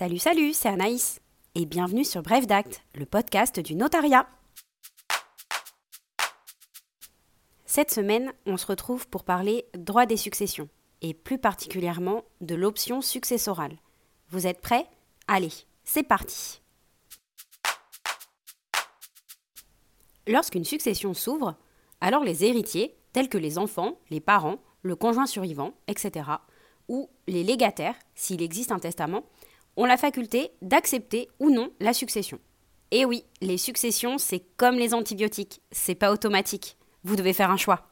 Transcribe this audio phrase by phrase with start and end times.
[0.00, 1.20] Salut, salut, c'est Anaïs.
[1.54, 4.26] Et bienvenue sur Bref d'Acte, le podcast du notariat.
[7.66, 10.70] Cette semaine, on se retrouve pour parler droit des successions,
[11.02, 13.76] et plus particulièrement de l'option successorale.
[14.30, 14.86] Vous êtes prêts?
[15.28, 15.52] Allez,
[15.84, 16.62] c'est parti
[20.26, 21.56] Lorsqu'une succession s'ouvre,
[22.00, 26.24] alors les héritiers, tels que les enfants, les parents, le conjoint survivant, etc.,
[26.88, 29.24] ou les légataires, s'il existe un testament,
[29.80, 32.38] ont la faculté d'accepter ou non la succession.
[32.90, 36.76] Et oui, les successions, c'est comme les antibiotiques, c'est pas automatique.
[37.02, 37.88] Vous devez faire un choix.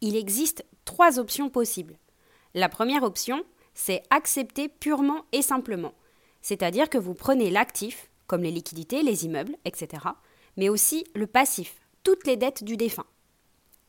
[0.00, 1.98] Il existe trois options possibles.
[2.54, 3.42] La première option,
[3.74, 5.92] c'est accepter purement et simplement.
[6.40, 10.04] C'est-à-dire que vous prenez l'actif, comme les liquidités, les immeubles, etc.,
[10.56, 13.06] mais aussi le passif, toutes les dettes du défunt.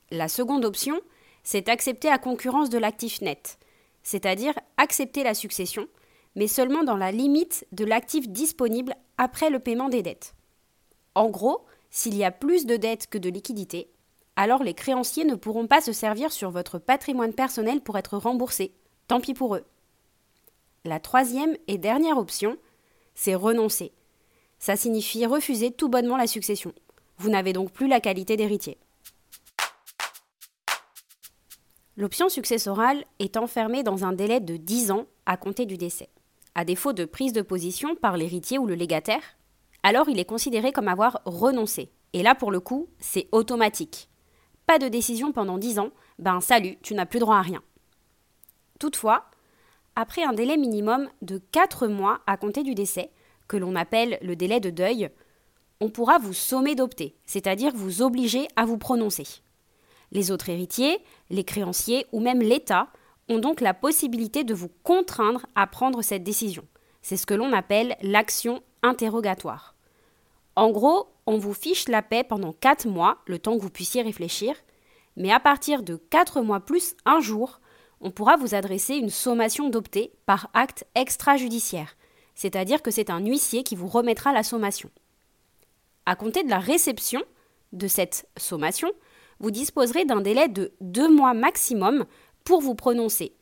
[0.10, 1.00] La seconde option,
[1.44, 3.60] c'est accepter à concurrence de l'actif net,
[4.06, 5.88] c'est-à-dire accepter la succession,
[6.36, 10.36] mais seulement dans la limite de l'actif disponible après le paiement des dettes.
[11.16, 13.90] En gros, s'il y a plus de dettes que de liquidités,
[14.36, 18.76] alors les créanciers ne pourront pas se servir sur votre patrimoine personnel pour être remboursés.
[19.08, 19.66] Tant pis pour eux.
[20.84, 22.58] La troisième et dernière option,
[23.16, 23.92] c'est renoncer.
[24.60, 26.74] Ça signifie refuser tout bonnement la succession.
[27.18, 28.78] Vous n'avez donc plus la qualité d'héritier.
[31.98, 36.10] L'option successorale est enfermée dans un délai de 10 ans à compter du décès.
[36.54, 39.22] À défaut de prise de position par l'héritier ou le légataire,
[39.82, 41.92] alors il est considéré comme avoir renoncé.
[42.12, 44.10] Et là, pour le coup, c'est automatique.
[44.66, 47.62] Pas de décision pendant 10 ans, ben salut, tu n'as plus droit à rien.
[48.80, 49.26] Toutefois,
[49.96, 53.12] après un délai minimum de 4 mois à compter du décès,
[53.48, 55.10] que l'on appelle le délai de deuil,
[55.80, 59.26] on pourra vous sommer d'opter, c'est-à-dire vous obliger à vous prononcer.
[60.16, 61.00] Les autres héritiers,
[61.30, 62.88] les créanciers ou même l'État
[63.28, 66.66] ont donc la possibilité de vous contraindre à prendre cette décision.
[67.02, 69.76] C'est ce que l'on appelle l'action interrogatoire.
[70.56, 74.04] En gros, on vous fiche la paix pendant 4 mois, le temps que vous puissiez
[74.04, 74.56] réfléchir,
[75.18, 77.60] mais à partir de 4 mois plus un jour,
[78.00, 81.98] on pourra vous adresser une sommation d'opter par acte extrajudiciaire,
[82.36, 84.90] c'est-à-dire que c'est un huissier qui vous remettra la sommation.
[86.06, 87.22] À compter de la réception
[87.74, 88.94] de cette sommation,
[89.40, 92.06] vous disposerez d'un délai de deux mois maximum
[92.44, 93.34] pour vous prononcer.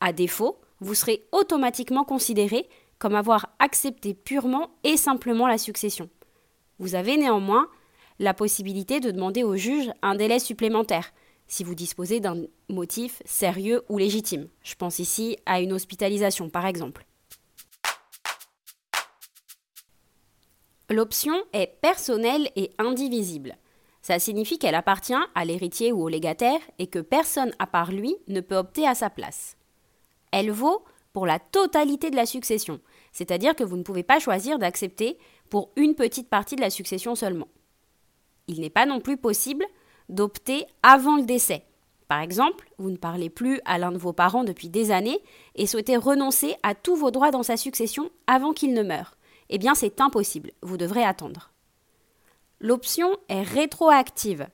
[0.00, 2.68] À défaut, vous serez automatiquement considéré
[2.98, 6.08] comme avoir accepté purement et simplement la succession.
[6.78, 7.68] Vous avez néanmoins
[8.18, 11.12] la possibilité de demander au juge un délai supplémentaire,
[11.46, 14.48] si vous disposez d'un motif sérieux ou légitime.
[14.62, 17.06] Je pense ici à une hospitalisation, par exemple.
[20.90, 23.56] L'option est personnelle et indivisible.
[24.02, 28.16] Ça signifie qu'elle appartient à l'héritier ou au légataire et que personne à part lui
[28.28, 29.56] ne peut opter à sa place.
[30.32, 32.80] Elle vaut pour la totalité de la succession,
[33.12, 35.18] c'est-à-dire que vous ne pouvez pas choisir d'accepter
[35.50, 37.48] pour une petite partie de la succession seulement.
[38.46, 39.64] Il n'est pas non plus possible
[40.08, 41.64] d'opter avant le décès.
[42.08, 45.20] Par exemple, vous ne parlez plus à l'un de vos parents depuis des années
[45.54, 49.16] et souhaitez renoncer à tous vos droits dans sa succession avant qu'il ne meure.
[49.50, 51.50] Eh bien, c'est impossible, vous devrez attendre.
[52.60, 54.48] L'option est rétroactive.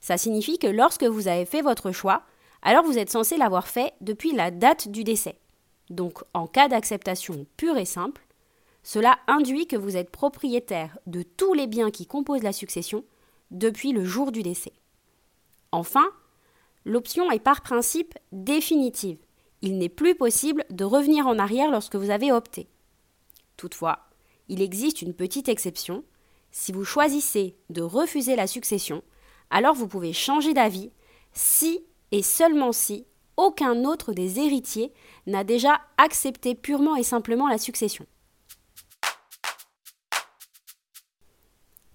[0.00, 2.22] Ça signifie que lorsque vous avez fait votre choix,
[2.62, 5.38] alors vous êtes censé l'avoir fait depuis la date du décès.
[5.90, 8.26] Donc, en cas d'acceptation pure et simple,
[8.82, 13.04] cela induit que vous êtes propriétaire de tous les biens qui composent la succession
[13.50, 14.72] depuis le jour du décès.
[15.72, 16.06] Enfin,
[16.84, 19.18] l'option est par principe définitive.
[19.62, 22.68] Il n'est plus possible de revenir en arrière lorsque vous avez opté.
[23.56, 24.00] Toutefois,
[24.48, 26.04] il existe une petite exception
[26.54, 29.02] si vous choisissez de refuser la succession,
[29.50, 30.92] alors vous pouvez changer d'avis
[31.32, 33.06] si et seulement si
[33.36, 34.92] aucun autre des héritiers
[35.26, 38.06] n'a déjà accepté purement et simplement la succession.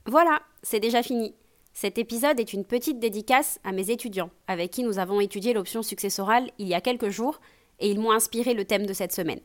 [0.06, 1.34] Voilà, c'est déjà fini.
[1.72, 5.84] Cet épisode est une petite dédicace à mes étudiants, avec qui nous avons étudié l'option
[5.84, 7.40] successorale il y a quelques jours,
[7.80, 9.40] et ils m'ont inspiré le thème de cette semaine.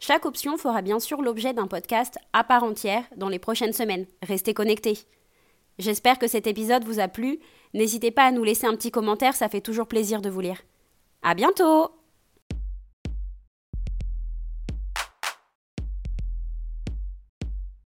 [0.00, 4.06] Chaque option fera bien sûr l'objet d'un podcast à part entière dans les prochaines semaines.
[4.22, 4.98] Restez connectés.
[5.78, 7.40] J'espère que cet épisode vous a plu.
[7.72, 10.62] N'hésitez pas à nous laisser un petit commentaire, ça fait toujours plaisir de vous lire.
[11.22, 12.03] À bientôt!